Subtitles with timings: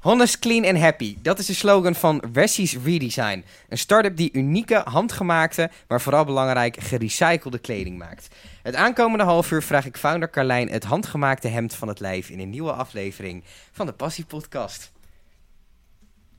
[0.00, 1.16] Honest, clean and happy.
[1.22, 3.44] Dat is de slogan van Wessie's Redesign.
[3.68, 8.28] Een start-up die unieke, handgemaakte, maar vooral belangrijk, gerecyclede kleding maakt.
[8.62, 12.40] Het aankomende half uur vraag ik founder Carlijn het handgemaakte hemd van het lijf in
[12.40, 14.92] een nieuwe aflevering van de Passie Podcast.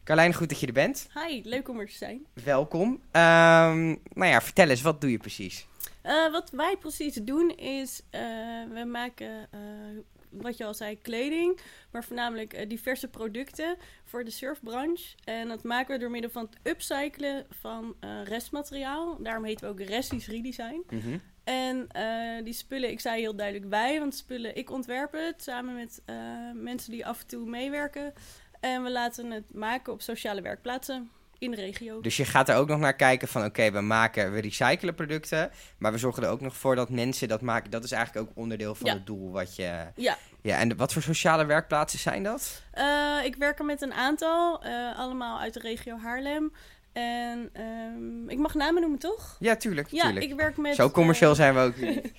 [0.04, 1.08] Carlijn, goed dat je er bent.
[1.14, 2.26] Hi, leuk om er te zijn.
[2.44, 3.02] Welkom.
[3.12, 5.68] Ehm, nou ja, vertel eens, wat doe je precies?
[6.04, 8.22] Uh, wat wij precies doen is, uh,
[8.74, 9.60] we maken, uh,
[10.30, 11.60] wat je al zei, kleding,
[11.92, 15.16] maar voornamelijk diverse producten voor de surfbranche.
[15.24, 19.18] En dat maken we door middel van het upcyclen van restmateriaal.
[19.22, 20.84] Daarom heten we ook Resties Redesign.
[20.90, 21.22] Mm -hmm.
[21.44, 21.88] En
[22.44, 26.02] die spullen, ik zei heel duidelijk wij, want spullen, ik ontwerp het samen met
[26.54, 28.14] mensen die af en toe meewerken.
[28.60, 31.10] En we laten het maken op sociale werkplaatsen
[31.40, 32.02] in de regio.
[32.02, 35.52] Dus je gaat er ook nog naar kijken van oké, we maken, we recyclen producten,
[35.78, 37.72] maar we zorgen er ook nog voor dat mensen dat maken.
[37.72, 38.94] Dat is eigenlijk ook onderdeel van Ja.
[38.94, 39.86] het doel wat je.
[39.96, 40.18] Ja.
[40.42, 42.62] Ja, en wat voor sociale werkplaatsen zijn dat?
[42.72, 46.52] Eh, ik werk er met een aantal, eh, allemaal uit de regio Haarlem.
[46.94, 49.36] En ehm, ik mag namen noemen, toch?
[49.40, 49.88] Ja, tuurlijk.
[49.92, 50.26] Ja, tuurlijk.
[50.26, 50.76] ik werk met...
[50.76, 52.14] Zo commercieel eh, zijn we ook niet.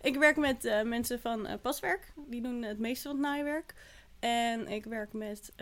[0.00, 2.12] ik werk met mensen van Paswerk.
[2.28, 3.74] Die doen het meeste van het naaiwerk.
[4.20, 5.52] En ik werk met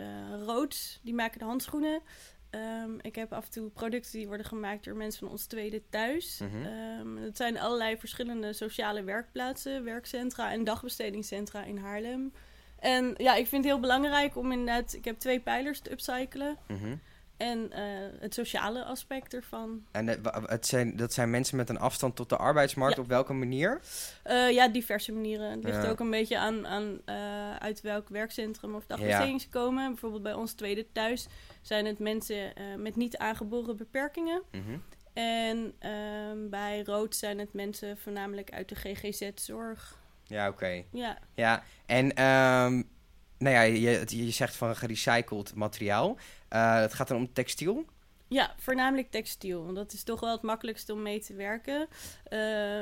[0.45, 0.99] Roods.
[1.03, 2.01] Die maken de handschoenen.
[2.49, 5.81] Ehm, ik heb af en toe producten die worden gemaakt door mensen van ons tweede
[5.89, 6.39] thuis.
[6.39, 12.33] Ehm, het zijn allerlei verschillende sociale werkplaatsen, werkcentra en dagbestedingscentra in Haarlem.
[12.79, 14.93] En ja, ik vind het heel belangrijk om inderdaad...
[14.93, 16.57] Ik heb twee pijlers te upcyclen.
[16.67, 16.95] Mhm.
[17.39, 17.83] En eh,
[18.19, 19.85] het sociale aspect ervan.
[19.91, 20.07] En
[20.45, 22.95] het, zijn, dat zijn mensen met een afstand tot de arbeidsmarkt.
[22.95, 23.01] Ja.
[23.01, 23.81] Op welke manier?
[24.23, 25.51] Eh, ja, diverse manieren.
[25.51, 25.89] Het ligt Ja.
[25.89, 29.89] ook een beetje aan, aan eh, uit welk werkcentrum of dagbesteding ze komen.
[29.89, 31.27] Bijvoorbeeld bij ons tweede thuis
[31.61, 34.41] zijn het mensen met niet aangeboren beperkingen.
[34.51, 34.77] Mhm.
[35.13, 39.97] En ehm, bij Rood zijn het mensen voornamelijk uit de GGZ-zorg.
[40.23, 40.83] Ja, oké.
[40.91, 42.81] Ja, Ja, en ehm,
[43.39, 46.17] nou ja, je, je zegt van gerecycled materiaal.
[46.47, 47.85] Eh, het gaat dan om textiel.
[48.29, 49.63] Ja, voornamelijk textiel.
[49.63, 51.87] Want dat is toch wel het makkelijkste om mee te werken.
[52.23, 52.39] Eh,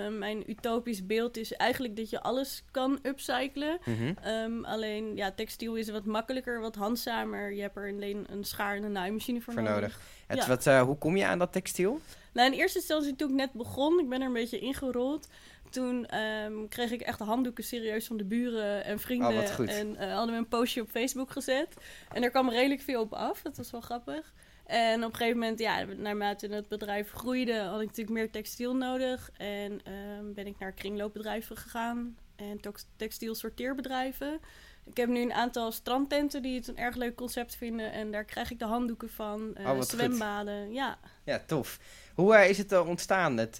[0.08, 3.77] mijn utopisch beeld is eigenlijk dat je alles kan upcyclen.
[3.86, 4.14] Mhm.
[4.23, 7.54] Ehm, alleen, ja, textiel is wat makkelijker, wat handzamer.
[7.54, 9.99] Je hebt er alleen een schaar en een naaimachine voor, Voor nodig.
[10.27, 10.48] Het, Ja.
[10.48, 11.99] wat, eh, hoe kom je aan dat textiel?
[12.33, 15.27] Nou, in eerste instantie toen ik net begon, ik ben er een beetje ingerold.
[15.70, 19.30] Toen ehm, kreeg ik echt handdoeken serieus van de buren en vrienden.
[19.30, 19.70] Oh, wat goed.
[19.70, 21.67] En eh, hadden we een postje op Facebook gezet.
[22.14, 23.42] En er kwam redelijk veel op af.
[23.42, 24.33] Dat was wel grappig.
[24.67, 28.76] En op een gegeven moment, ja, naarmate het bedrijf groeide, had ik natuurlijk meer textiel
[28.76, 29.30] nodig.
[29.38, 32.60] En ehm, ben ik naar kringloopbedrijven gegaan en
[32.95, 34.39] textiel sorteerbedrijven.
[34.86, 37.92] Ik heb nu een aantal strandtenten die het een erg leuk concept vinden.
[37.92, 39.55] En daar krijg ik de handdoeken van.
[39.60, 39.88] Oh, goed.
[39.88, 40.99] zwembaden, ja.
[41.23, 41.80] Ja, tof.
[42.16, 43.38] Hoe eh, is het eh, ontstaan?
[43.38, 43.58] Het,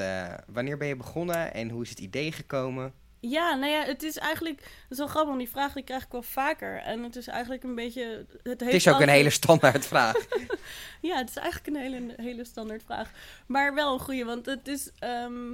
[0.47, 2.94] wanneer ben je begonnen en hoe is het idee gekomen?
[3.19, 4.59] Ja, nou ja, het is eigenlijk...
[4.59, 6.81] Het is wel grappig, want die vraag die krijg ik wel vaker.
[6.81, 8.25] En het is eigenlijk een beetje...
[8.31, 10.16] Het, heeft Het is ook een hele standaard vraag.
[11.07, 13.12] Ja, het is eigenlijk een hele, hele standaard vraag.
[13.45, 14.91] Maar wel een goede, want het is...
[15.00, 15.53] ehm,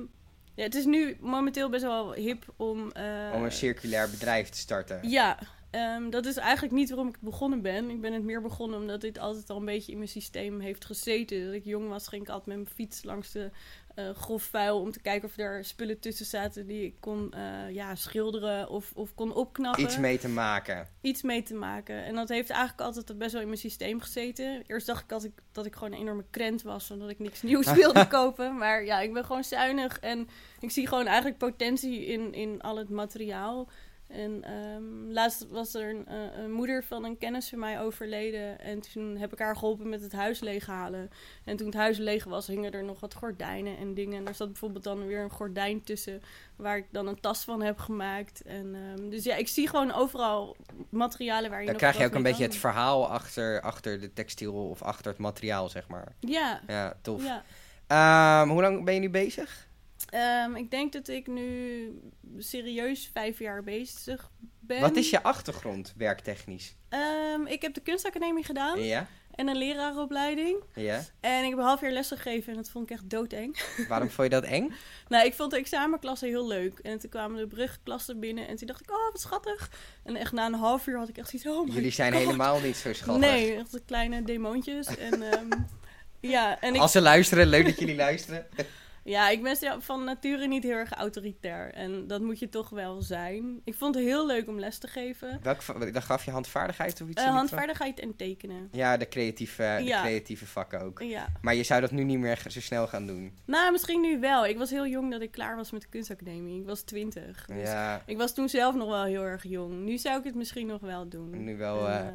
[0.55, 2.91] ja, het is nu momenteel best wel hip om...
[2.91, 5.09] eh, om een circulair bedrijf te starten.
[5.09, 5.37] Ja,
[5.73, 7.89] ehm, dat is eigenlijk niet waarom ik begonnen ben.
[7.89, 10.85] Ik ben het meer begonnen omdat dit altijd al een beetje in mijn systeem heeft
[10.85, 11.45] gezeten.
[11.45, 13.51] Dat ik jong was, ging ik altijd met mijn fiets langs de
[13.95, 17.69] eh grof vuil om te kijken of er spullen tussen zaten die ik kon eh,
[17.69, 19.83] ja, schilderen of, of kon opknappen.
[19.83, 20.87] Iets mee te maken.
[21.01, 22.03] iets mee te maken.
[22.03, 24.63] En dat heeft eigenlijk altijd best wel in mijn systeem gezeten.
[24.67, 27.41] Eerst dacht ik dat ik, dat ik gewoon een enorme krent was, omdat ik niks
[27.41, 28.57] nieuws wilde kopen.
[28.57, 30.27] Maar ja, ik ben gewoon zuinig en
[30.59, 33.69] ik zie gewoon eigenlijk potentie in, in al het materiaal.
[34.13, 38.59] En ehm, laatst was er een, eh, een moeder van een kennis van mij overleden.
[38.59, 41.09] En toen heb ik haar geholpen met het huis leeghalen.
[41.43, 44.17] En toen het huis leeg was, hingen er nog wat gordijnen en dingen.
[44.17, 46.21] En daar zat bijvoorbeeld dan weer een gordijn tussen
[46.55, 48.41] waar ik dan een tas van heb gemaakt.
[48.41, 50.55] En, ehm, dus ja, ik zie gewoon overal
[50.89, 54.13] materialen waar je Dan nog krijg je ook een beetje het verhaal achter, achter de
[54.13, 56.15] textiel of achter het materiaal, zeg maar.
[56.19, 57.23] Ja, Ja, tof.
[57.23, 57.43] ja.
[57.87, 59.67] Ehm, hoe lang ben je nu bezig?
[60.09, 61.89] Ehm, ik denk dat ik nu
[62.37, 64.81] serieus vijf jaar bezig ben.
[64.81, 66.75] Wat is je achtergrond, werktechnisch?
[66.89, 69.07] Ehm, ik heb de kunstacademie gedaan Ja?
[69.35, 70.63] en een leraaropleiding.
[70.75, 71.01] Ja?
[71.19, 73.57] En ik heb een half jaar les gegeven en dat vond ik echt doodeng.
[73.89, 74.73] Waarom vond je dat eng?
[75.07, 76.79] nou, ik vond de examenklassen heel leuk.
[76.79, 79.71] En toen kwamen de brugklassen binnen en toen dacht ik, oh, wat schattig.
[80.03, 82.21] En echt na een half uur had ik echt zoiets, oh Jullie zijn God.
[82.21, 83.29] helemaal niet zo schattig.
[83.29, 84.97] Nee, echt kleine demoontjes.
[84.97, 85.49] En ehm,
[86.33, 88.45] ja, en ik, Als ze luisteren, leuk dat jullie luisteren.
[89.03, 91.73] ja, ik ben van nature niet heel erg autoritair.
[91.73, 93.61] En dat moet je toch wel zijn.
[93.63, 95.39] Ik vond het heel leuk om les te geven.
[95.41, 97.21] Welk, va- dan gaf je handvaardigheid of iets?
[97.23, 98.69] Eh, handvaardigheid en tekenen.
[98.71, 100.01] Ja, de creatieve, de Ja.
[100.01, 101.01] creatieve vakken ook.
[101.01, 101.27] Ja.
[101.41, 103.33] Maar je zou dat nu niet meer zo snel gaan doen.
[103.45, 104.45] Nou, misschien nu wel.
[104.45, 106.59] Ik was heel jong dat ik klaar was met de kunstacademie.
[106.59, 107.45] Ik was twintig.
[107.45, 109.73] Dus Ja, Ik was toen zelf nog wel heel erg jong.
[109.83, 111.43] Nu zou ik het misschien nog wel doen.
[111.43, 111.87] nu wel.
[111.89, 112.13] En, eh, eh,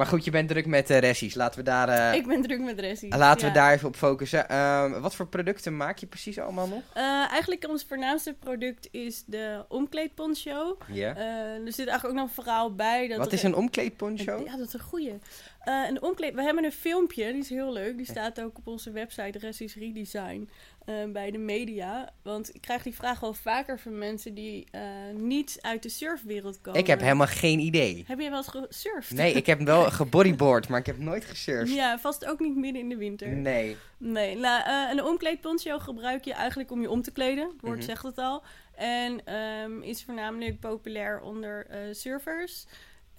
[0.00, 1.34] Maar goed, je bent druk met uh, ressies.
[1.34, 1.88] Laten we daar...
[1.88, 3.16] eh, Ik ben druk met ressies.
[3.16, 3.52] Laten ja.
[3.52, 4.48] we daar even op focussen.
[4.48, 6.82] Ehm, wat voor producten maak je precies allemaal nog?
[6.92, 10.78] Eh, eigenlijk ons voornaamste product is de omkleedponcho.
[10.92, 11.14] Ja.
[11.16, 13.08] Eh, er zit eigenlijk ook nog een verhaal bij.
[13.08, 14.42] Dat Wat is een omkleedponcho?
[14.44, 15.18] Ja, dat is een goeie.
[15.60, 16.34] Eh en de omkleed...
[16.34, 17.96] We hebben een filmpje, die is heel leuk.
[17.96, 20.48] Die staat ook op onze website, Ressis Redesign,
[20.84, 22.12] eh, bij de media.
[22.22, 24.80] Want ik krijg die vraag wel vaker van mensen die eh,
[25.14, 26.80] niet uit de surfwereld komen.
[26.80, 28.04] Ik heb helemaal geen idee.
[28.06, 29.12] Heb je wel eens gesurfd?
[29.12, 31.74] Nee, ik heb wel gebodyboard, maar ik heb nooit gesurfd.
[31.74, 33.28] Ja, vast ook niet midden in de winter.
[33.28, 33.76] Nee.
[33.96, 37.44] Nee, nou, een omkleedponcho gebruik je eigenlijk om je om te kleden.
[37.48, 37.86] Het woord Mhm.
[37.86, 38.42] zegt het al.
[38.74, 42.66] En ehm, is voornamelijk populair onder surfers.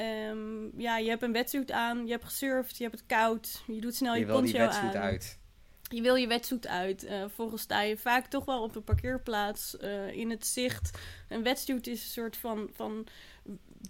[0.02, 3.82] Ehm, ja, je hebt een wetsuit aan, je hebt gesurfd, je hebt het koud, je
[3.82, 5.02] doet snel je, Je poncho wetsuit aan.
[5.02, 5.40] uit.
[5.90, 7.04] Je wil je wetsuit uit.
[7.04, 11.00] Eh volgens sta je vaak toch wel op een parkeerplaats eh, in het zicht.
[11.30, 13.08] Een wetsuit is een soort van, van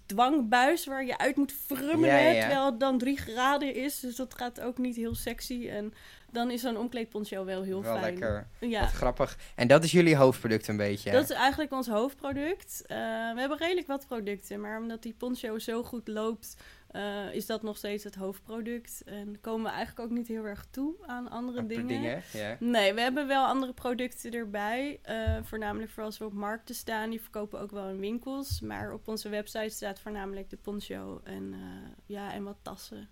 [0.06, 2.34] dwangbuis waar je uit moet frummelen.
[2.34, 2.40] Ja.
[2.40, 4.00] Terwijl het dan drie graden is.
[4.00, 5.68] Dus dat gaat ook niet heel sexy.
[5.68, 5.92] En
[6.30, 8.12] dan is zo'n omkleedponcho wel heel wel fijn.
[8.12, 8.46] lekker.
[8.60, 9.38] Ja, Wat grappig.
[9.54, 11.10] En dat is jullie hoofdproduct een beetje.
[11.10, 12.82] dat is eigenlijk ons hoofdproduct.
[12.86, 12.96] Eh,
[13.34, 14.60] we hebben redelijk wat producten.
[14.60, 16.56] Maar omdat die poncho zo goed loopt,
[16.92, 19.02] eh, is dat nog steeds het hoofdproduct.
[19.04, 22.22] En komen we eigenlijk ook niet heel erg toe aan andere dingen.
[22.32, 22.56] Ja.
[22.60, 24.98] Nee, we hebben wel andere producten erbij.
[25.02, 27.10] eh, voornamelijk voor als we op markten staan.
[27.10, 28.60] Die verkopen ook wel in winkels.
[28.60, 33.08] Maar op onze website staat voornamelijk de poncho en, eh, ja, en wat tassen.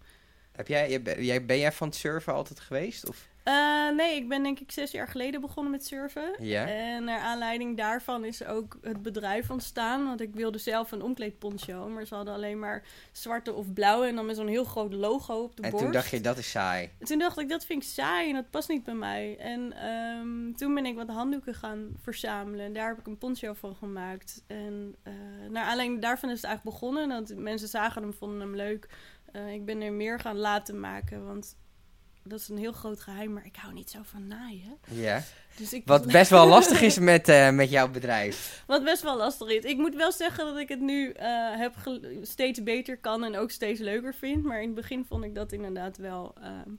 [0.52, 1.02] Heb jij,
[1.46, 3.08] ben jij van het surfen altijd geweest?
[3.08, 3.28] Of?
[3.44, 6.34] Eh, nee, ik ben denk ik zes jaar geleden begonnen met surfen.
[6.38, 6.66] Ja.
[6.66, 10.04] En naar aanleiding daarvan is ook het bedrijf ontstaan.
[10.06, 11.88] Want ik wilde zelf een omkleedponcho.
[11.88, 12.82] Maar ze hadden alleen maar
[13.12, 14.06] zwarte of blauwe.
[14.06, 15.84] En dan met zo'n heel groot logo op de En borst.
[15.84, 16.90] toen dacht je, dat is saai.
[16.98, 19.36] Toen dacht ik, dat vind ik saai en dat past niet bij mij.
[19.38, 22.64] En ehm, toen ben ik wat handdoeken gaan verzamelen.
[22.66, 24.44] En daar heb ik een poncho van gemaakt.
[24.46, 25.12] En eh,
[25.50, 27.08] naar aanleiding daarvan is het eigenlijk begonnen.
[27.08, 28.88] Dat mensen zagen hem, vonden hem leuk.
[29.32, 31.56] Eh, ik ben er meer gaan laten maken, want
[32.30, 33.32] dat is een heel groot geheim.
[33.32, 34.78] Maar ik hou niet zo van naaien.
[34.90, 35.22] Ja.
[35.56, 38.64] Dus ik Wat best wel lastig is met, eh, met jouw bedrijf.
[38.66, 39.64] Wat best wel lastig is.
[39.64, 41.74] Ik moet wel zeggen dat ik het nu eh, heb
[42.22, 44.42] steeds beter kan en ook steeds leuker vind.
[44.44, 46.70] Maar in het begin vond ik dat inderdaad wel, ehm,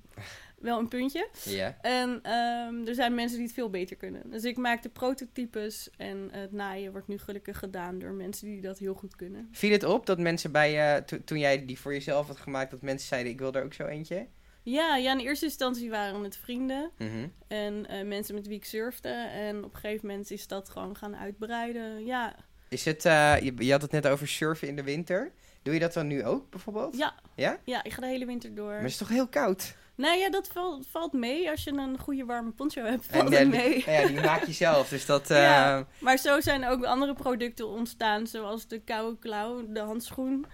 [0.59, 1.27] wel een puntje.
[1.43, 1.77] Ja.
[1.81, 4.29] En ehm, er zijn mensen die het veel beter kunnen.
[4.29, 8.61] Dus ik maak de prototypes en het naaien wordt nu gelukkig gedaan door mensen die
[8.61, 9.49] dat heel goed kunnen.
[9.51, 12.71] Viel het op dat mensen bij je, to- toen jij die voor jezelf had gemaakt,
[12.71, 14.27] dat mensen zeiden, ik wil er ook zo eentje?
[14.63, 17.27] Ja, ja, in eerste instantie waren het vrienden Mhm.
[17.47, 19.09] en eh, mensen met wie ik surfde.
[19.33, 22.05] En op een gegeven moment is dat gewoon gaan uitbreiden.
[22.05, 22.35] Ja,
[22.69, 25.31] Is het, eh, je, je had het net over surfen in de winter.
[25.63, 26.97] Doe je dat dan nu ook bijvoorbeeld?
[26.97, 27.57] ja, Ja?
[27.63, 28.65] ja, ik ga de hele winter door.
[28.67, 29.75] Maar het is toch heel koud?
[29.95, 31.49] Nou ja, dat valt, valt mee.
[31.49, 33.83] Als je een goede warme poncho hebt, valt eh, het die- mee.
[33.85, 34.89] ja, die maak je zelf.
[34.89, 35.29] Dus dat...
[35.31, 35.87] eh, Ja.
[35.99, 40.45] Maar zo zijn ook andere producten ontstaan, zoals de koude klauw, de handschoen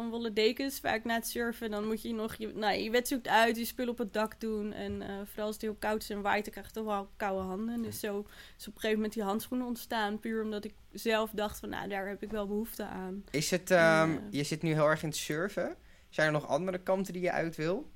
[0.00, 0.80] van wollen dekens.
[0.80, 3.92] Vaak na het surfen, dan moet je nog je, nou, je wetsuit uit, je spullen
[3.92, 4.72] op het dak doen.
[4.72, 7.08] En eh, vooral als het heel koud is en waait, dan krijg je toch wel
[7.16, 7.82] koude handen.
[7.82, 8.18] Dus zo
[8.58, 10.20] is op een gegeven moment die handschoenen ontstaan.
[10.20, 13.24] Puur omdat ik zelf dacht van, nou, daar heb ik wel behoefte aan.
[13.30, 14.20] Is het, ehm, Ja.
[14.30, 15.76] je zit nu heel erg in het surfen.
[16.08, 17.90] Zijn er nog andere kanten die je uit wil?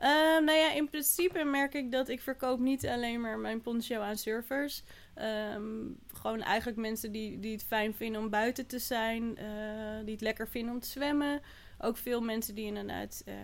[0.00, 0.08] Eh,
[0.44, 4.16] nou ja, in principe merk ik dat ik verkoop niet alleen maar mijn poncho aan
[4.16, 4.82] surfers.
[5.14, 5.62] Ehm,
[6.14, 9.46] gewoon eigenlijk mensen die, die het fijn vinden om buiten te zijn, eh,
[10.04, 11.40] die het lekker vinden om te zwemmen.
[11.82, 13.34] Ook veel mensen die inderdaad, eh,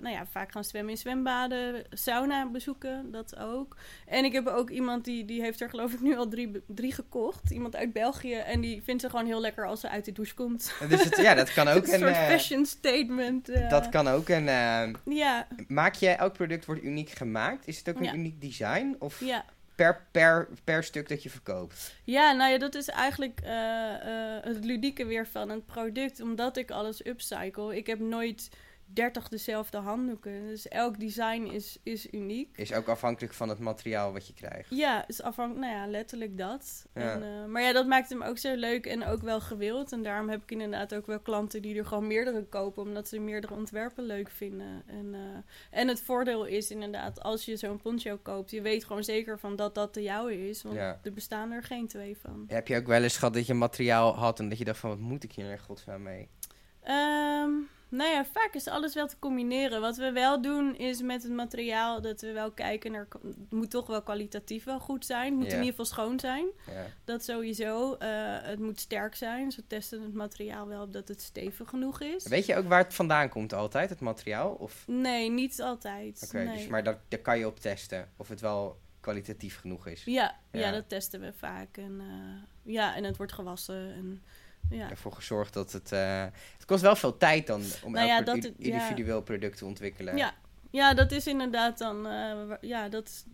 [0.00, 3.76] nou ja, vaak gaan zwemmen in zwembaden, sauna bezoeken, dat ook.
[4.06, 6.92] En ik heb ook iemand die, die heeft er geloof ik nu al drie, drie
[6.92, 7.50] gekocht.
[7.50, 10.34] Iemand uit België en die vindt ze gewoon heel lekker als ze uit de douche
[10.34, 10.72] komt.
[10.88, 11.98] Dus het, ja, dat kan ook een een...
[11.98, 13.48] soort eh, fashion statement.
[13.48, 13.70] eh.
[13.70, 14.48] dat kan ook een...
[14.48, 17.66] eh, Ja, maak jij, elk product wordt uniek gemaakt?
[17.68, 18.14] Is het ook een Ja.
[18.14, 18.96] uniek design?
[18.98, 19.44] Of ja.
[19.76, 21.94] Per, per, per stuk dat je verkoopt?
[22.04, 26.20] Ja, nou ja, dat is eigenlijk eh, eh, het ludieke weer van het product.
[26.20, 27.76] Omdat ik alles upcycle.
[27.76, 28.50] Ik heb nooit
[28.92, 30.46] 30 dezelfde handdoeken.
[30.46, 32.56] Dus elk design is, is uniek.
[32.56, 34.70] Is ook afhankelijk van het materiaal wat je krijgt.
[34.70, 36.86] Ja, is afhankelijk, nou ja, letterlijk dat.
[36.94, 37.12] Ja.
[37.12, 39.92] En, eh, maar ja, dat maakt hem ook zo leuk en ook wel gewild.
[39.92, 43.18] En daarom heb ik inderdaad ook wel klanten die er gewoon meerdere kopen, omdat ze
[43.18, 44.82] meerdere ontwerpen leuk vinden.
[44.86, 49.04] En, eh, en het voordeel is inderdaad, als je zo'n poncho koopt, je weet gewoon
[49.04, 50.62] zeker van dat dat de jouwe is.
[50.62, 51.00] Want Ja.
[51.02, 52.44] er bestaan er geen twee van.
[52.48, 54.90] Heb je ook wel eens gehad dat je materiaal had en dat je dacht van,
[54.90, 56.28] wat moet ik hier in godsnaam mee?
[56.82, 57.50] Ehm,
[57.96, 59.80] nou ja, vaak is alles wel te combineren.
[59.80, 63.06] Wat we wel doen is met het materiaal dat we wel kijken naar.
[63.22, 65.24] Het moet toch wel kwalitatief wel goed zijn.
[65.24, 66.46] Het moet in ieder geval schoon zijn.
[67.04, 67.94] Dat sowieso.
[67.94, 68.08] Eh,
[68.42, 69.50] het moet sterk zijn.
[69.50, 72.26] Ze testen het materiaal wel op dat het stevig genoeg is.
[72.26, 74.50] Weet je ook waar het vandaan komt altijd, het materiaal?
[74.50, 74.84] Of...
[74.86, 76.22] Nee, niet altijd.
[76.26, 76.56] Oké, nee.
[76.56, 80.04] dus, maar dat, daar kan je op testen of het wel kwalitatief genoeg is.
[80.04, 80.60] ja, ja.
[80.60, 80.70] Ja.
[80.70, 81.76] dat testen we vaak.
[81.76, 83.92] En, eh, ja, en het wordt gewassen.
[83.94, 84.22] En
[84.70, 84.90] ja.
[84.90, 85.92] ervoor gezorgd dat het...
[85.92, 86.24] eh,
[86.56, 88.72] het kost wel veel tijd dan om Nou elk ja, pro- dat het- ja.
[88.72, 90.16] individueel product te ontwikkelen.
[90.16, 90.34] Ja.
[90.70, 92.06] ja, dat is inderdaad dan...
[92.06, 93.24] eh, ja, dat is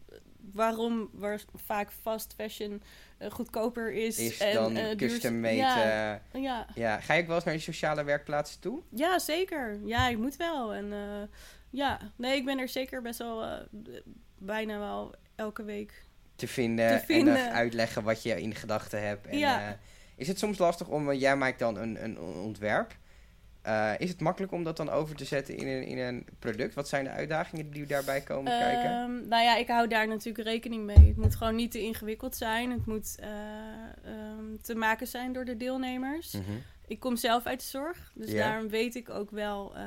[0.52, 2.82] waarom waar vaak fast fashion
[3.18, 4.18] eh, goedkoper is.
[4.18, 5.56] Is en, dan custom made...
[5.56, 7.00] Ja, Ja.
[7.00, 8.82] Ga je ook wel eens naar die sociale werkplaatsen toe?
[8.90, 9.78] ja, zeker.
[9.84, 10.74] Ja, ik moet wel.
[10.74, 10.92] En
[11.70, 13.66] ja, nee, ik ben er zeker best wel
[14.38, 16.04] bijna wel elke week.
[16.36, 19.26] Te vinden, Te en dan uitleggen wat je in gedachten hebt.
[19.26, 19.78] En, Ja.
[20.22, 21.04] Is het soms lastig om...
[21.04, 22.96] want Jij maakt dan een, een ontwerp.
[23.62, 26.74] Eh, is het makkelijk om dat dan over te zetten in een, in een product?
[26.74, 28.90] Wat zijn de uitdagingen die daarbij komen kijken?
[28.90, 31.06] Ehm, nou ja, ik hou daar natuurlijk rekening mee.
[31.06, 32.70] Het moet gewoon niet te ingewikkeld zijn.
[32.70, 33.28] Het moet eh,
[34.62, 36.32] te maken zijn door de deelnemers.
[36.32, 36.42] Mhm.
[36.86, 39.82] Ik kom zelf uit de zorg, dus daarom weet ik ook wel eh,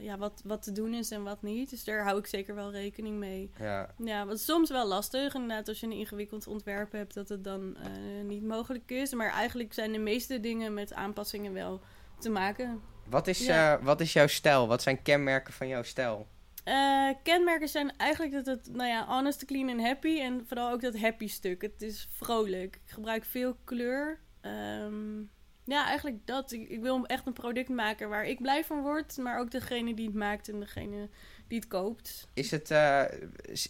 [0.00, 1.70] ja, wat, wat te doen is en wat niet.
[1.70, 3.50] Dus daar hou ik zeker wel rekening mee.
[3.58, 3.90] Ja.
[4.04, 7.76] Ja, wat soms wel lastig, inderdaad, als je een ingewikkeld ontwerp hebt, dat het dan
[7.76, 7.90] eh,
[8.24, 9.14] niet mogelijk is.
[9.14, 11.80] Maar eigenlijk zijn de meeste dingen met aanpassingen wel
[12.18, 12.80] te maken.
[13.08, 13.76] Wat, is, Ja.
[13.78, 14.66] eh, wat is jouw stijl?
[14.68, 16.26] Wat zijn kenmerken van jouw stijl?
[16.64, 20.20] Eh, kenmerken zijn eigenlijk dat het, nou ja, honest, clean en happy.
[20.20, 21.62] En vooral ook dat happy stuk.
[21.62, 22.74] Het is vrolijk.
[22.74, 24.20] Ik gebruik veel kleur.
[24.40, 25.20] Ehm,
[25.64, 26.52] ja, eigenlijk dat.
[26.52, 29.16] Ik, ik wil echt een product maken waar ik blij van word.
[29.16, 31.08] Maar ook degene die het maakt en degene
[31.48, 32.26] die het koopt.
[32.34, 33.02] Is het, eh,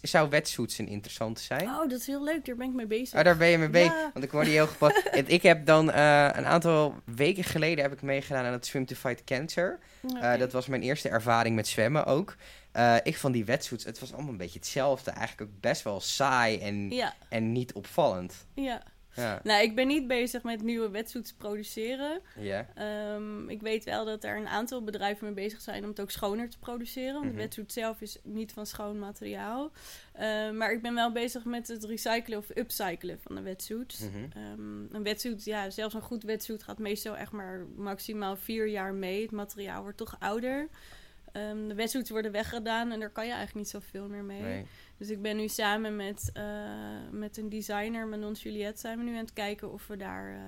[0.01, 1.67] zou wetsuits een interessante zijn?
[1.67, 2.45] Oh, dat is heel leuk.
[2.45, 3.17] Daar ben ik mee bezig.
[3.19, 3.91] Oh, daar ben je mee bezig.
[3.93, 4.09] Ja.
[4.13, 4.97] Want ik word hier heel gepast.
[5.11, 8.85] En ik heb dan eh, een aantal weken geleden heb ik meegedaan aan het Swim
[8.85, 9.79] to Fight Cancer.
[10.01, 10.19] Oké.
[10.19, 12.35] Eh, dat was mijn eerste ervaring met zwemmen ook.
[13.03, 15.11] Ik vond die wetsuits, het was allemaal een beetje hetzelfde.
[15.11, 18.45] Eigenlijk ook best wel saai en, Ja, en niet opvallend.
[18.53, 18.81] ja.
[19.15, 19.39] Ja.
[19.43, 22.21] Nou, ik ben niet bezig met nieuwe wetsuits produceren.
[22.39, 22.67] Ja.
[22.75, 26.11] Ehm, ik weet wel dat er een aantal bedrijven mee bezig zijn om het ook
[26.11, 27.13] schoner te produceren.
[27.13, 27.33] Want Mhm.
[27.35, 29.71] de wetsuit zelf is niet van schoon materiaal.
[30.13, 33.99] Ehm, maar ik ben wel bezig met het recyclen of upcyclen van de wetsuits.
[33.99, 34.09] Mhm.
[34.33, 38.93] Ehm, een wetsuit, ja, zelfs een goed wetsuit gaat meestal echt maar maximaal vier jaar
[38.93, 39.21] mee.
[39.21, 40.67] Het materiaal wordt toch ouder.
[41.35, 44.41] Ehm, de wetsuits worden weggedaan en daar kan je eigenlijk niet zoveel meer mee.
[44.41, 44.65] Nee.
[44.97, 46.43] Dus ik ben nu samen met, eh,
[47.11, 50.39] met een designer, Manon Juliette, zijn we nu aan het kijken of we daar eh,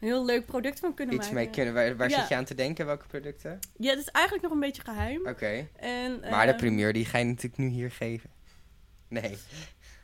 [0.00, 1.42] een heel leuk product van kunnen Iets maken.
[1.42, 1.74] mee kunnen.
[1.74, 2.18] Waar, waar Ja.
[2.20, 2.86] zit je aan te denken?
[2.86, 3.58] Welke producten?
[3.76, 5.26] Ja, het is eigenlijk nog een beetje geheim.
[5.28, 5.68] Oké.
[6.30, 8.30] Maar de ehm, primeur die ga je natuurlijk nu hier geven.
[9.08, 9.38] Nee.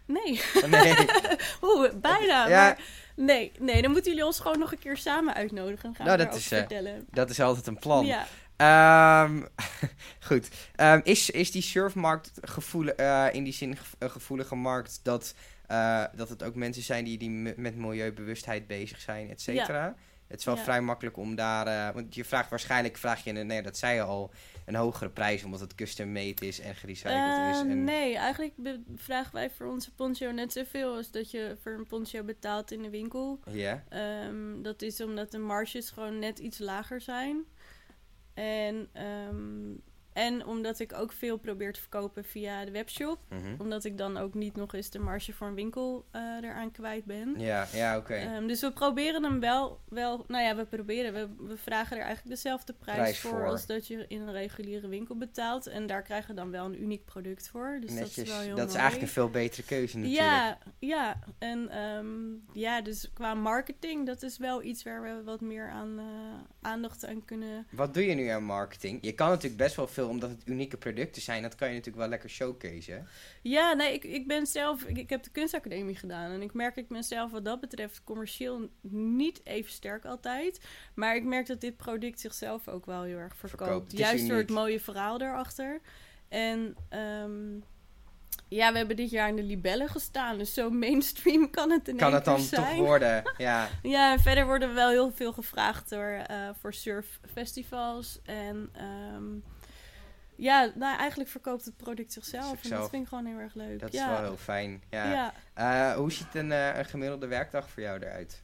[0.06, 0.40] Nee.
[0.54, 0.94] Oh, nee.
[1.62, 2.48] Oeh, bijna.
[2.48, 2.64] Ja.
[2.64, 2.78] Maar
[3.16, 5.94] nee, nee, dan moeten jullie ons gewoon nog een keer samen uitnodigen.
[5.94, 7.06] Gaan Nou, we dat is, eh, vertellen.
[7.10, 8.06] Dat is altijd een plan.
[8.06, 8.26] Ja.
[8.58, 9.42] Ehm,
[10.28, 10.48] goed.
[10.76, 15.34] Ehm, is, is die surfmarkt gevoelig, eh, in die zin een gevoelige markt dat,
[15.66, 19.94] eh, dat het ook mensen zijn die, die met milieubewustheid bezig zijn, et cetera?
[20.26, 20.62] Het is wel Ja.
[20.62, 21.66] vrij makkelijk om daar...
[21.66, 24.30] eh, want je vraagt waarschijnlijk, vraag je, nee, dat zei je al,
[24.66, 27.60] een hogere prijs omdat het custom made is en gerecycled is.
[27.60, 28.52] En, Nee, eigenlijk
[28.96, 32.82] vragen wij voor onze poncho net zoveel als dat je voor een poncho betaalt in
[32.82, 33.40] de winkel.
[33.50, 37.44] Ja, Ehm, dat is omdat de marges gewoon net iets lager zijn.
[38.38, 39.74] En, ehm,
[40.18, 43.18] en omdat ik ook veel probeer te verkopen via de webshop.
[43.28, 43.54] mhm.
[43.58, 47.04] Omdat ik dan ook niet nog eens de marge voor een winkel eh, eraan kwijt
[47.04, 47.34] ben.
[47.38, 48.14] ja, ja oké.
[48.14, 52.02] Ehm, dus we proberen hem wel, wel, nou ja, we proberen, we, we vragen er
[52.02, 53.46] eigenlijk dezelfde prijs, Prijs voor, voor.
[53.46, 55.66] als dat je in een reguliere winkel betaalt.
[55.66, 57.78] En daar krijgen we dan wel een uniek product voor.
[57.80, 58.14] Dus Netjes.
[58.14, 60.24] dat is wel heel dat is eigenlijk een veel betere keuze natuurlijk.
[60.24, 61.18] Ja, ja.
[61.38, 62.16] En ehm,
[62.52, 66.04] ja, dus qua marketing, dat is wel iets waar we wat meer aan, eh,
[66.60, 67.66] aandacht aan kunnen.
[67.70, 68.98] Wat doe je nu aan marketing?
[69.00, 72.00] Je kan natuurlijk best wel veel, omdat het unieke producten zijn, dat kan je natuurlijk
[72.00, 73.02] wel lekker showcase.
[73.42, 76.30] Ja, nee, ik, ik ben zelf, ik, ik heb de kunstacademie gedaan.
[76.30, 80.60] En ik merk ik mezelf wat dat betreft commercieel niet even sterk altijd.
[80.94, 83.98] Maar ik merk dat dit product zichzelf ook wel heel erg verkoopt.
[83.98, 85.80] Juist door het mooie verhaal daarachter.
[86.28, 87.58] En ehm,
[88.48, 90.38] ja, we hebben dit jaar in de Libellen gestaan.
[90.38, 92.76] Dus zo mainstream kan het in Kan het dan zijn.
[92.76, 93.22] toch worden?
[93.36, 93.68] Ja.
[93.82, 98.18] Ja, en verder worden we wel heel veel gevraagd door, eh, voor surffestivals.
[98.24, 99.24] En ehm,
[100.38, 102.64] ja, nou, eigenlijk verkoopt het product zichzelf.
[102.64, 103.80] En dat vind ik gewoon heel erg leuk.
[103.80, 104.82] Dat is wel heel fijn.
[104.90, 105.32] Ja.
[105.54, 108.42] Eh, hoe ziet een, eh, een gemiddelde werkdag voor jou eruit?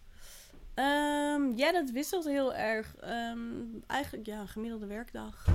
[0.74, 2.96] Ehm, ja, dat wisselt heel erg.
[2.96, 3.38] Ehm,
[3.86, 5.46] eigenlijk, ja, een gemiddelde werkdag.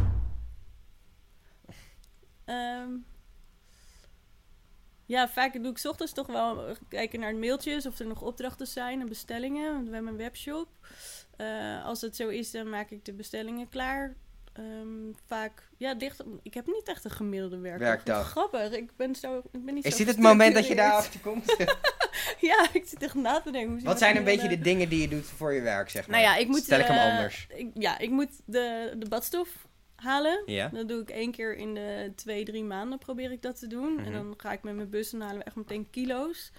[2.45, 2.89] Ehm,
[5.05, 8.67] ja, vaak doe ik 's ochtends toch wel kijken naar mailtjes of er nog opdrachten
[8.67, 9.73] zijn en bestellingen.
[9.73, 10.67] Want we hebben een webshop.
[11.37, 14.15] Eh, als het zo is, dan maak ik de bestellingen klaar.
[14.59, 16.23] Ehm, vaak, ja, dicht.
[16.43, 17.87] Ik heb niet echt een gemiddelde werkdag.
[17.87, 18.29] Werkdag.
[18.29, 18.71] Grappig.
[18.71, 21.13] Ik ben, zo, ik ben niet Is zo dit het moment dat je gestructureerd.
[21.15, 21.77] daarachter komt?
[22.39, 23.71] Ja, ik zit echt na te denken.
[23.73, 26.19] hoe Wat zijn een beetje de dingen die je doet voor je werk, zeg maar?
[26.21, 26.63] nou ja, ik moet...
[26.63, 27.47] Stel ik hem eh, anders.
[27.55, 30.43] ik- ja, ik moet de, de badstof halen.
[30.45, 30.67] Ja?
[30.73, 33.93] Dat doe ik één keer in de twee, drie maanden probeer ik dat te doen.
[33.93, 34.03] Mhm.
[34.05, 36.51] En dan ga ik met mijn bus en halen we echt meteen kilo's.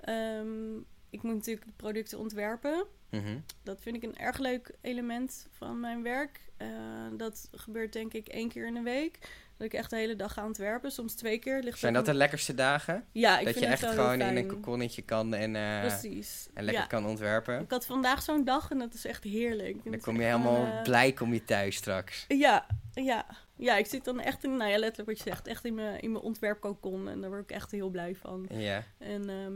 [0.00, 0.76] Ehm,
[1.10, 2.86] ik moet natuurlijk de producten ontwerpen.
[3.16, 3.38] Mhm.
[3.62, 6.40] Dat vind ik een erg leuk element van mijn werk.
[6.56, 6.68] Eh,
[7.16, 9.18] dat gebeurt denk ik één keer in de week.
[9.56, 11.62] Dat ik echt de hele dag ga ontwerpen, soms twee keer.
[11.62, 13.04] Ligt Zijn dat de lekkerste dagen?
[13.12, 16.48] Ja, ik dat vind je echt gewoon in een kokonnetje kan en, eh, Precies.
[16.54, 16.88] en lekker Ja.
[16.88, 17.60] kan ontwerpen?
[17.60, 19.84] Ik had vandaag zo'n dag en dat is echt heerlijk.
[19.84, 22.24] Dan kom je helemaal eh, blij, kom je thuis straks.
[22.28, 23.26] Ja, ja.
[23.56, 26.00] Ja, ik zit dan echt in, nou ja, letterlijk wat je zegt, echt in mijn,
[26.00, 27.08] in mijn ontwerpcocon.
[27.08, 28.46] En daar word ik echt heel blij van.
[28.50, 28.82] Ja.
[28.98, 29.54] En ehm,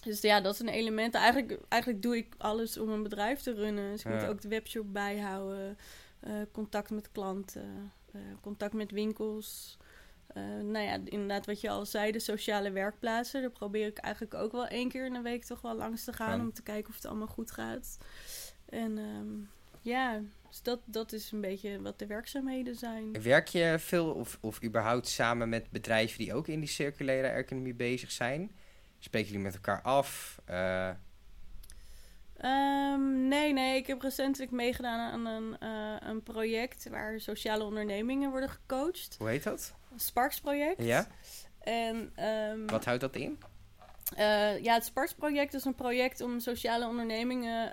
[0.00, 1.14] dus ja, dat is een element.
[1.14, 3.90] Eigenlijk, eigenlijk doe ik alles om een bedrijf te runnen.
[3.90, 5.78] Dus ik moet ook de webshop bijhouden,
[6.20, 9.78] eh, contact met klanten, eh, contact met winkels.
[10.26, 13.40] Eh, nou ja, inderdaad wat je al zei, de sociale werkplaatsen.
[13.40, 16.12] Daar probeer ik eigenlijk ook wel één keer in de week toch wel langs te
[16.12, 16.38] gaan.
[16.38, 16.44] Ja.
[16.44, 17.98] Om te kijken of het allemaal goed gaat.
[18.68, 19.26] En ehm,
[19.80, 23.22] ja, dus dat, dat is een beetje wat de werkzaamheden zijn.
[23.22, 27.74] Werk je veel of, of überhaupt samen met bedrijven die ook in die circulaire economie
[27.74, 28.50] bezig zijn?
[28.98, 30.38] Spreken jullie met elkaar af?
[30.44, 30.90] Eh,
[32.38, 33.76] Ehm, nee, nee.
[33.76, 39.14] Ik heb recentelijk meegedaan aan een, eh, een project waar sociale ondernemingen worden gecoacht.
[39.18, 39.74] hoe heet dat?
[39.92, 40.82] Een Sparks-project.
[40.84, 41.06] Ja?
[41.60, 43.38] En ehm, Wat houdt dat in?
[44.16, 47.72] eh, ja, het Sparks-project is een project om sociale ondernemingen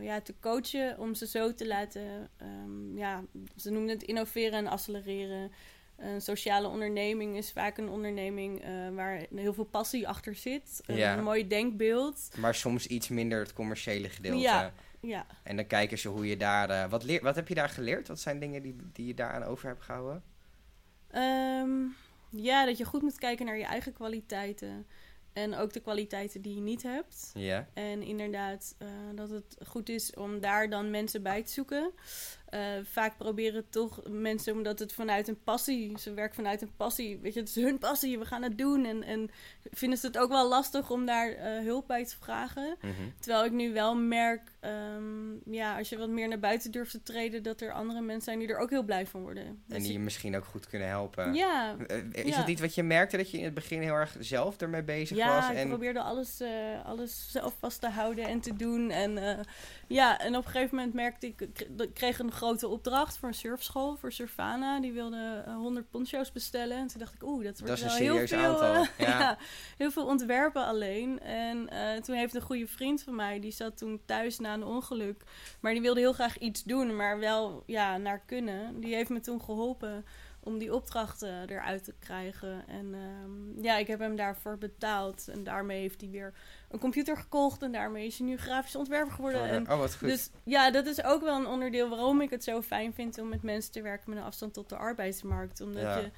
[0.00, 0.98] ja, te coachen.
[0.98, 3.22] Om ze zo te laten, ehm, ja,
[3.56, 5.52] ze noemen het innoveren en accelereren.
[5.96, 10.82] Een sociale onderneming is vaak een onderneming eh, waar heel veel passie achter zit.
[10.86, 12.30] Een mooi denkbeeld.
[12.38, 14.40] Maar soms iets minder het commerciële gedeelte.
[14.40, 14.72] Ja.
[15.00, 15.26] Ja.
[15.42, 16.70] En dan kijken ze hoe je daar...
[16.70, 18.08] eh, wat, leer, wat heb je daar geleerd?
[18.08, 20.22] Wat zijn dingen die, die je daaraan over hebt gehouden?
[21.10, 21.70] Ehm,
[22.30, 24.86] ja, dat je goed moet kijken naar je eigen kwaliteiten.
[25.32, 27.30] En ook de kwaliteiten die je niet hebt.
[27.34, 27.68] Ja.
[27.74, 31.90] En inderdaad, eh, dat het goed is om daar dan mensen bij te zoeken.
[32.46, 37.18] Eh, vaak proberen toch mensen, omdat het vanuit een passie, ze werken vanuit een passie,
[37.18, 38.84] weet je, het is hun passie, we gaan het doen.
[38.84, 39.30] En, en
[39.70, 42.76] vinden ze het ook wel lastig om daar eh, hulp bij te vragen.
[42.80, 42.92] Mhm.
[43.20, 47.02] Terwijl ik nu wel merk, ehm, ja, als je wat meer naar buiten durft te
[47.02, 49.44] treden, dat er andere mensen zijn die er ook heel blij van worden.
[49.46, 51.34] En Dus die je ik- misschien ook goed kunnen helpen.
[51.34, 52.36] ja, Eh, Is Ja.
[52.36, 55.16] dat iets wat je merkte dat je in het begin heel erg zelf ermee bezig
[55.16, 55.50] Ja, was?
[55.50, 56.42] ik En probeerde alles,
[56.84, 58.90] alles zelf vast te houden en te doen.
[58.90, 59.18] En,
[59.86, 61.40] ja, en op een gegeven moment merkte ik...
[61.40, 64.80] Ik kreeg een grote opdracht voor een surfschool, voor Surfana.
[64.80, 66.76] Die wilde eh, 100 poncho's bestellen.
[66.76, 68.38] En toen dacht ik, oeh, dat wordt Dat wel heel veel...
[68.38, 69.18] aantal, eh, ja.
[69.18, 69.38] ja,
[69.76, 71.20] heel veel ontwerpen alleen.
[71.20, 73.40] En eh, toen heeft een goede vriend van mij...
[73.40, 75.22] Die zat toen thuis na een ongeluk.
[75.60, 78.80] Maar die wilde heel graag iets doen, maar wel ja, naar kunnen.
[78.80, 80.04] Die heeft me toen geholpen
[80.46, 82.68] om die opdrachten eruit te krijgen.
[82.68, 85.28] En ehm, ja, ik heb hem daarvoor betaald.
[85.28, 86.32] En daarmee heeft hij weer
[86.68, 87.62] een computer gekocht.
[87.62, 89.48] En daarmee is hij nu grafisch ontwerper geworden.
[89.48, 90.08] En oh, wat goed.
[90.08, 93.28] dus ja, dat is ook wel een onderdeel waarom ik het zo fijn vind om
[93.28, 95.60] met mensen te werken met een afstand tot de arbeidsmarkt.
[95.60, 95.98] Omdat Ja.
[95.98, 96.10] je,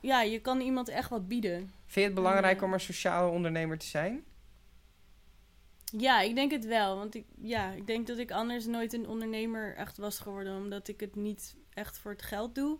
[0.00, 1.58] ja, je kan iemand echt wat bieden.
[1.58, 4.24] Vind je het belangrijk om een sociale ondernemer te zijn?
[5.98, 6.96] Ja, ik denk het wel.
[6.96, 10.56] Want ik, ja, ik denk dat ik anders nooit een ondernemer echt was geworden.
[10.56, 12.78] Omdat ik het niet echt voor het geld doe.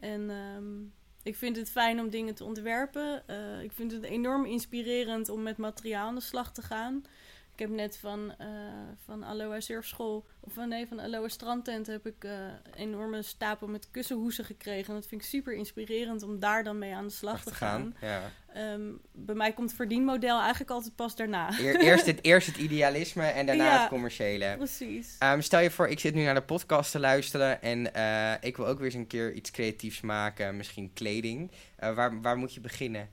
[0.00, 0.66] En ehm,
[1.22, 3.28] ik vind het fijn om dingen te ontwerpen.
[3.28, 7.04] Eh, ik vind het enorm inspirerend om met materiaal aan de slag te gaan.
[7.60, 8.46] Ik heb net van, eh
[9.04, 13.66] van Aloha Surfschool, of van, nee, van Aloha Strandtent heb ik eh, een enorme stapel
[13.68, 14.88] met kussenhoezen gekregen.
[14.88, 17.96] En dat vind ik super inspirerend om daar dan mee aan de slag te gaan.
[18.00, 18.30] Ja.
[18.54, 18.80] Ehm,
[19.12, 21.58] bij mij komt het verdienmodel eigenlijk altijd pas daarna.
[21.58, 23.80] Eer- eerst, het, eerst het idealisme en daarna Ja.
[23.80, 24.54] het commerciële.
[24.56, 25.16] Precies.
[25.18, 28.56] Ehm, stel je voor, ik zit nu naar de podcast te luisteren en eh, ik
[28.56, 31.50] wil ook weer eens een keer iets creatiefs maken, misschien kleding.
[31.76, 33.08] Eh, waar, waar moet je beginnen?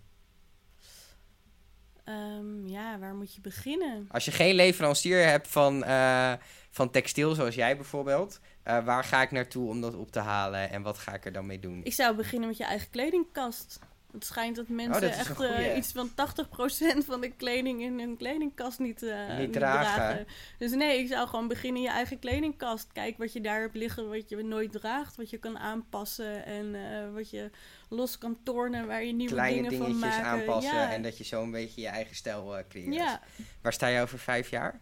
[2.07, 4.07] Ehm, ja, waar moet je beginnen?
[4.11, 6.33] Als je geen leverancier hebt van, eh,
[6.69, 10.69] van textiel, zoals jij bijvoorbeeld, eh, waar ga ik naartoe om dat op te halen
[10.69, 11.81] en wat ga ik er dan mee doen?
[11.83, 13.79] Ik zou beginnen met je eigen kledingkast.
[14.17, 17.81] Het schijnt dat mensen Oh, dat een echt eh, iets van 80% van de kleding
[17.81, 20.27] in hun kledingkast niet, eh, Niet dragen.
[20.57, 22.91] Dus nee, ik zou gewoon beginnen in je eigen kledingkast.
[22.91, 26.75] Kijk wat je daar hebt liggen, wat je nooit draagt, wat je kan aanpassen en
[26.75, 27.49] eh, wat je
[27.89, 30.29] los kan tornen, waar je nieuwe Kleine dingen van dingetjes maken.
[30.29, 30.91] aanpassen ja.
[30.91, 32.93] en dat je zo een beetje je eigen stijl creëert.
[32.93, 33.21] Ja,
[33.61, 34.79] Waar sta je over vijf jaar?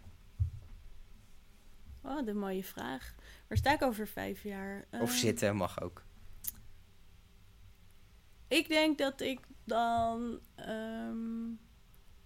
[2.02, 3.14] oh, de mooie vraag.
[3.48, 4.84] Waar sta ik over vijf jaar?
[5.00, 6.05] Of zitten, mag ook.
[8.48, 11.46] Ik denk dat ik dan ehm,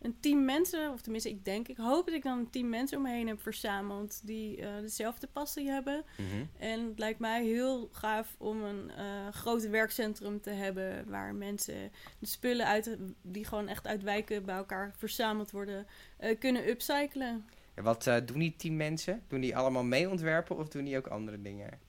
[0.01, 2.97] een team mensen, of tenminste, ik denk, ik hoop dat ik dan een team mensen
[2.97, 6.05] om me heen heb verzameld die eh, dezelfde passie hebben.
[6.17, 6.45] Mhm.
[6.59, 11.93] En het lijkt mij heel gaaf om een eh groot werkcentrum te hebben waar mensen
[12.19, 17.47] de spullen uit, die gewoon echt uit wijken bij elkaar verzameld worden, eh, kunnen upcyclen.
[17.75, 19.23] En Wat doen die tien mensen?
[19.29, 21.81] Doen die allemaal mee ontwerpen of doen die ook andere dingen?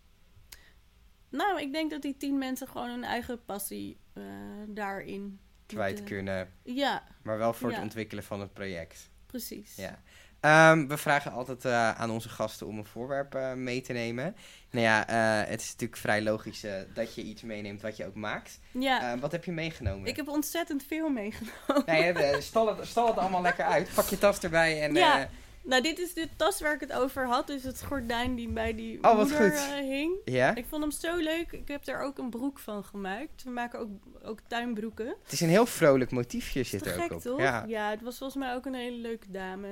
[1.30, 4.24] Nou, ik denk dat die tien mensen gewoon hun eigen passie eh,
[4.68, 9.10] daarin Kwijt kunnen, Ja, maar wel voor het ontwikkelen van het project.
[9.26, 9.76] precies.
[9.76, 10.00] Ja.
[10.40, 14.36] Ehm, we vragen altijd eh, aan onze gasten om een voorwerp eh, mee te nemen.
[14.72, 15.04] Nou ja,
[15.48, 18.60] het is natuurlijk vrij logisch dat je iets meeneemt wat je ook maakt.
[18.72, 20.08] Ja, Eh, wat heb je meegenomen?
[20.08, 21.84] ik heb ontzettend veel meegenomen.
[21.86, 23.92] Nee, stal, het, stal het allemaal lekker uit.
[23.96, 24.94] Pak je tas erbij en...
[24.94, 25.30] Ja.
[25.64, 27.48] Eh, Nou, dit is de tas waar ik het over had.
[27.48, 29.60] Dus het gordijn die bij die Oh, wat moeder goed.
[29.60, 30.16] eh, hing.
[30.26, 30.56] ja?
[30.56, 31.52] Ik vond hem zo leuk.
[31.52, 33.44] Ik heb er ook een broek van gemaakt.
[33.44, 33.90] We maken ook,
[34.24, 35.08] ook tuinbroeken.
[35.24, 37.22] Het is een heel vrolijk motiefje zit er ook gek, op.
[37.22, 37.40] toch?
[37.68, 37.90] Ja.
[37.90, 39.68] het was volgens mij ook een hele leuke dame.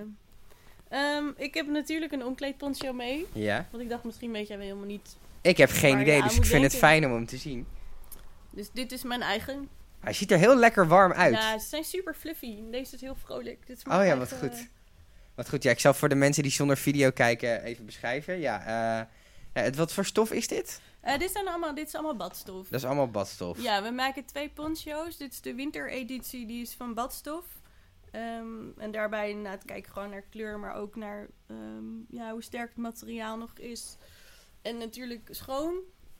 [0.90, 3.26] Ehm, ik heb natuurlijk een omkleedponcho mee.
[3.34, 3.68] ja.
[3.72, 5.18] Want ik dacht, misschien weet jij wel helemaal niet.
[5.42, 7.68] Ik heb geen idee, dus ik vind het fijn om hem te zien.
[8.52, 9.70] Dus dit is mijn eigen.
[10.00, 11.34] Hij ziet er heel lekker warm uit.
[11.34, 12.58] Ja, ze zijn super fluffy.
[12.72, 13.68] Deze is heel vrolijk.
[13.68, 14.68] Dit is Oh ja, wat eigen- goed.
[15.40, 18.40] Wat goed, ja, ik zal voor de mensen die zonder video kijken even beschrijven.
[18.40, 19.06] Ja, eh,
[19.64, 20.82] het, wat voor stof is dit?
[21.02, 22.68] Eh, dit, zijn allemaal, dit is allemaal badstof.
[22.68, 23.62] Dat is allemaal badstof.
[23.62, 25.18] Ja, we maken twee poncho's.
[25.18, 27.46] Dit is de wintereditie, die is van badstof.
[28.12, 28.44] Ehm,
[28.78, 32.70] en daarbij inderdaad kijk ik gewoon naar kleur, maar ook naar ehm, ja, hoe sterk
[32.70, 33.96] het materiaal nog is.
[34.62, 35.76] En natuurlijk schoon.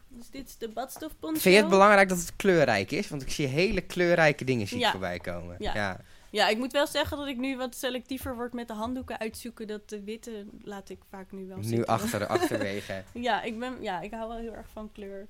[0.08, 1.40] Dus dit is de badstof poncho.
[1.40, 3.10] Vind je het belangrijk dat het kleurrijk is?
[3.10, 4.92] Want ik zie hele kleurrijke dingen zie Ja.
[4.92, 5.56] voorbij komen.
[5.60, 5.74] Ja.
[5.74, 6.00] ja.
[6.32, 9.68] Ja, ik moet wel zeggen dat ik nu wat selectiever word met de handdoeken uitzoeken.
[9.68, 11.86] Dat de witte laat ik vaak nu wel Nu zitten.
[11.88, 13.04] achter, achterwege.
[13.14, 15.28] Ja, ik, ben, ja, ik hou wel heel erg van kleur.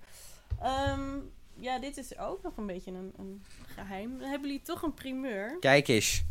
[0.61, 1.17] Ehm,
[1.55, 3.43] ja, dit is ook nog een beetje een, een
[3.75, 4.17] geheim.
[4.19, 5.57] Dan hebben jullie toch een primeur.
[5.59, 6.23] Kijk eens.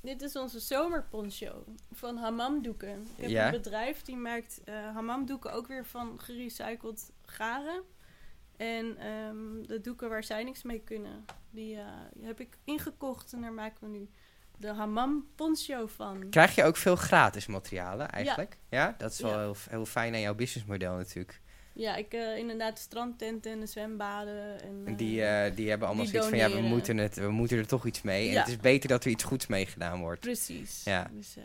[0.00, 3.06] Dit is onze zomerponcho van hammamdoeken.
[3.16, 3.44] Ik heb Ja.
[3.46, 7.82] een bedrijf die maakt eh hammamdoeken ook weer van gerecycled garen.
[8.62, 11.84] En ehm, de doeken waar zij niks mee kunnen, die eh,
[12.22, 13.32] heb ik ingekocht.
[13.32, 14.08] En daar maken we nu
[14.56, 16.28] de hammam poncho van.
[16.30, 18.58] Krijg je ook veel gratis materialen eigenlijk?
[18.68, 19.38] Ja, dat is wel Ja.
[19.38, 21.40] heel, heel fijn aan jouw businessmodel natuurlijk.
[21.74, 24.62] Ja, ik eh, inderdaad strandtenten en de zwembaden.
[24.62, 27.30] En, En die, eh, die hebben allemaal die zoiets van, ja, we moeten, het, we
[27.30, 28.30] moeten er toch iets mee.
[28.30, 30.20] En het is beter dat er iets goeds mee gedaan wordt.
[30.20, 30.84] Precies.
[30.84, 31.10] Ja.
[31.12, 31.36] Dus,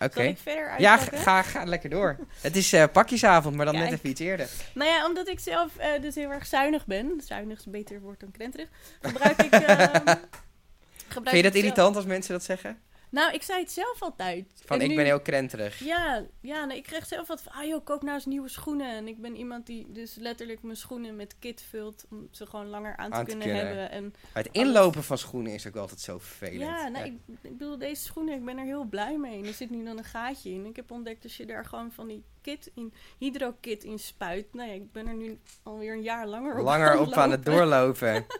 [0.00, 0.12] Oké.
[0.14, 2.16] Zal ik verder Ja, ga, ga lekker door.
[2.40, 4.48] Het is eh, pakjesavond, maar dan net even iets eerder.
[4.74, 7.20] Nou ja, omdat ik zelf eh, dus heel erg zuinig ben.
[7.26, 8.68] Zuinig is een beter woord dan krenterig.
[9.00, 9.52] Gebruik ik...
[9.52, 9.88] ehm,
[11.08, 12.78] gebruik Vind je dat zelf- irritant als mensen dat zeggen?
[13.14, 14.46] Nou, ik zei het zelf altijd.
[14.64, 15.78] Van, En ik nu- ben heel krenterig.
[15.78, 17.52] Ja, ja nee, ik kreeg zelf wat van...
[17.52, 18.90] Ah joh, koop nou eens nieuwe schoenen.
[18.96, 22.04] En ik ben iemand die dus letterlijk mijn schoenen met kit vult...
[22.10, 23.66] om ze gewoon langer aan te, Aan te kunnen, kunnen.
[23.66, 23.90] hebben.
[23.90, 26.60] En het inlopen van schoenen is ook altijd zo vervelend.
[26.60, 29.44] ja, nou, Ik, ik bedoel, deze schoenen, ik ben er heel blij mee.
[29.44, 30.66] Er zit nu dan een gaatje in.
[30.66, 34.54] Ik heb ontdekt als je daar gewoon van die kit in, hydrokit in spuit.
[34.54, 37.30] Nou ja, ik ben er nu alweer een jaar langer op Langer aan op aan
[37.30, 37.52] het lopen.
[37.60, 38.26] doorlopen.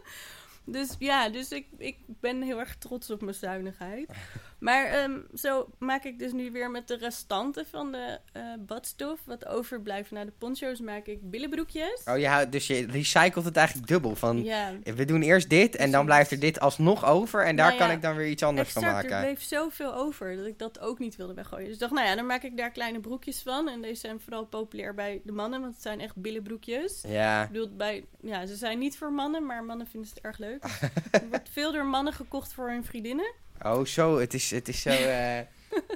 [0.67, 4.11] Dus ja, dus ik, ik ben heel erg trots op mijn zuinigheid.
[4.65, 9.21] Maar ehm, zo maak ik dus nu weer met de restanten van de eh, badstof,
[9.25, 12.03] wat overblijft na de poncho's, maak ik billenbroekjes.
[12.05, 14.15] Oh ja, dus je recycelt het eigenlijk dubbel.
[14.15, 17.45] Van, ja, we doen eerst dit en dan blijft er dit alsnog over.
[17.45, 19.05] En daar Nou ja, kan ik dan weer iets anders van exact.
[19.05, 19.27] Er maken.
[19.27, 21.65] bleef zoveel over dat ik dat ook niet wilde weggooien.
[21.65, 23.69] Dus ik dacht, nou ja, dan maak ik daar kleine broekjes van.
[23.69, 27.03] En deze zijn vooral populair bij de mannen, want het zijn echt billenbroekjes.
[27.09, 30.39] Ja, Ik bedoel, bij, ja, ze zijn niet voor mannen, maar mannen vinden het erg
[30.39, 30.65] leuk.
[31.11, 33.43] er wordt veel door mannen gekocht voor hun vriendinnen.
[33.63, 34.91] Oh zo, het is, het is zo...
[35.15, 35.39] eh,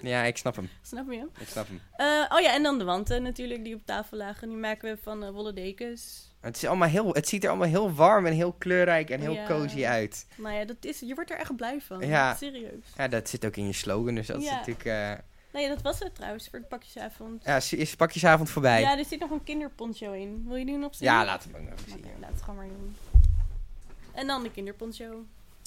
[0.03, 0.69] ja, ik snap hem.
[0.83, 1.27] Snap je?
[1.39, 1.81] Ik snap hem.
[1.97, 4.49] Eh, oh ja, en dan de wanten natuurlijk die op tafel lagen.
[4.49, 6.27] Die maken we van eh, wollen dekens.
[6.41, 9.33] Het, is allemaal heel, het ziet er allemaal heel warm en heel kleurrijk en heel
[9.33, 9.47] Ja.
[9.47, 10.27] cozy uit.
[10.37, 12.07] Nou ja, dat is, je wordt er echt blij van.
[12.07, 12.35] Ja.
[12.35, 12.85] Serieus.
[12.97, 14.55] Ja, dat zit ook in je slogan, dus dat is Ja.
[14.55, 14.85] natuurlijk...
[14.85, 15.13] eh,
[15.53, 17.45] Nee, dat was het trouwens voor de pakjesavond.
[17.45, 18.81] ja, is- is pakjesavond voorbij.
[18.81, 20.45] Ja, er zit nog een kinderponcho in.
[20.47, 21.09] Wil je die nog zien?
[21.09, 22.05] Ja, laten we hem ook nog zien.
[22.21, 22.97] laat het gewoon maar doen.
[24.13, 25.25] En dan de kinderponcho.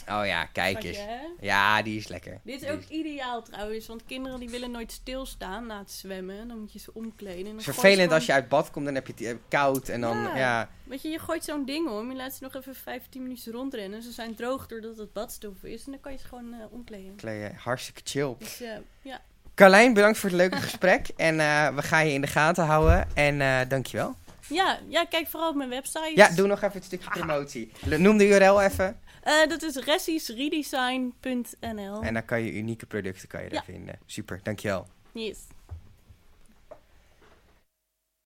[0.09, 0.99] Oh ja, kijk eens.
[1.39, 2.39] Ja, die is lekker.
[2.43, 6.47] Dit is Die ook ideaal trouwens, want kinderen die willen nooit stilstaan na het zwemmen.
[6.47, 7.45] Dan moet je ze omkleden.
[7.45, 9.35] En Het is vervelend gewoon- als je uit bad komt, dan heb je het eh,
[9.47, 10.37] koud en dan, Ja.
[10.37, 13.51] ja, Weet je, je gooit zo'n ding om, je laat ze nog even 15 minuten
[13.51, 14.01] rondrennen.
[14.03, 17.15] Ze zijn droog doordat het badstof is en dan kan je ze gewoon eh, omkleden.
[17.15, 17.55] kleden.
[17.55, 18.35] hartstikke chill.
[18.39, 18.69] Dus eh,
[19.01, 19.21] ja,
[19.55, 21.37] Carlijn, bedankt voor het leuke gesprek en
[21.75, 24.15] we gaan je in de gaten houden en dankjewel.
[24.47, 26.11] Ja, ja, kijk vooral op mijn website.
[26.15, 27.71] Ja, doe nog even het stukje promotie.
[27.85, 32.01] Le- Noem de URL even Eh, dat is ressisredesign.nl.
[32.03, 33.73] en dan kan je unieke producten kan je daar Ja.
[33.73, 33.99] vinden.
[34.05, 34.87] Super, dankjewel.
[35.11, 35.39] Yes.